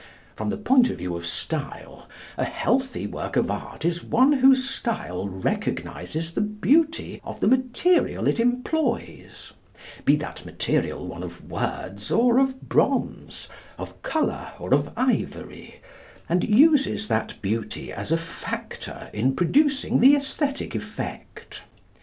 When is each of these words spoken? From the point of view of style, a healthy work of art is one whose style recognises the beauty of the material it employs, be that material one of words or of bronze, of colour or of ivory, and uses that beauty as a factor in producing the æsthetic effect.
From 0.35 0.49
the 0.49 0.57
point 0.57 0.89
of 0.89 0.97
view 0.97 1.15
of 1.15 1.27
style, 1.27 2.09
a 2.35 2.43
healthy 2.43 3.05
work 3.05 3.35
of 3.35 3.51
art 3.51 3.85
is 3.85 4.03
one 4.03 4.31
whose 4.33 4.67
style 4.67 5.29
recognises 5.29 6.33
the 6.33 6.41
beauty 6.41 7.21
of 7.23 7.39
the 7.39 7.47
material 7.47 8.27
it 8.27 8.39
employs, 8.39 9.53
be 10.03 10.15
that 10.15 10.43
material 10.43 11.05
one 11.05 11.21
of 11.21 11.47
words 11.51 12.09
or 12.11 12.39
of 12.39 12.67
bronze, 12.67 13.47
of 13.77 14.01
colour 14.01 14.53
or 14.57 14.73
of 14.73 14.91
ivory, 14.97 15.81
and 16.27 16.43
uses 16.49 17.07
that 17.07 17.39
beauty 17.43 17.93
as 17.93 18.11
a 18.11 18.17
factor 18.17 19.11
in 19.13 19.35
producing 19.35 19.99
the 19.99 20.15
æsthetic 20.15 20.73
effect. 20.73 21.61